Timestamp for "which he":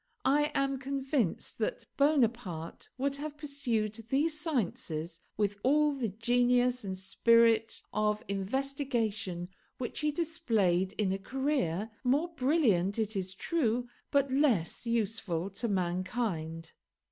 9.77-10.11